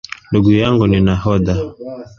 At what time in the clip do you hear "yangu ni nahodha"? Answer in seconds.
0.61-1.53